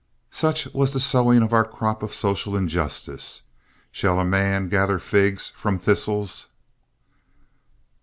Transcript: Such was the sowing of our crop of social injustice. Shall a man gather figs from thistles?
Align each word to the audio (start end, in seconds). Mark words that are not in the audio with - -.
Such 0.31 0.65
was 0.73 0.93
the 0.93 0.99
sowing 0.99 1.43
of 1.43 1.53
our 1.53 1.63
crop 1.63 2.01
of 2.01 2.11
social 2.11 2.57
injustice. 2.57 3.43
Shall 3.91 4.19
a 4.19 4.25
man 4.25 4.67
gather 4.67 4.97
figs 4.97 5.49
from 5.49 5.77
thistles? 5.77 6.47